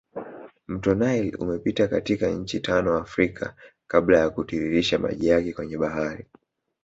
Mto 0.67 0.93
nile 0.95 1.33
umepita 1.39 1.87
katika 1.87 2.27
nchi 2.29 2.59
tano 2.59 2.97
Africa 2.97 3.49
kabla 3.87 4.19
ya 4.19 4.29
kutiririsha 4.29 4.99
maji 4.99 5.27
yake 5.27 5.53
kwenye 5.53 5.77
bahari 5.77 6.25